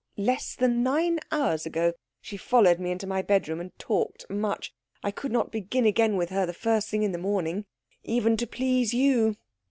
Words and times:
Less 0.17 0.55
than 0.55 0.81
nine 0.81 1.19
hours 1.31 1.67
ago. 1.67 1.93
She 2.21 2.35
followed 2.35 2.79
me 2.79 2.89
into 2.89 3.05
my 3.05 3.21
bedroom 3.21 3.59
and 3.59 3.77
talked 3.77 4.27
much. 4.31 4.73
I 5.03 5.11
could 5.11 5.31
not 5.31 5.51
begin 5.51 5.85
again 5.85 6.17
with 6.17 6.31
her 6.31 6.47
the 6.47 6.53
first 6.55 6.89
thing 6.89 7.03
in 7.03 7.11
the 7.11 7.19
morning, 7.19 7.65
even 8.03 8.35
to 8.37 8.47
please 8.47 8.95
you." 8.95 9.35